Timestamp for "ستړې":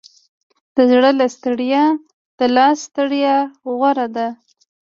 1.35-1.69, 2.87-3.21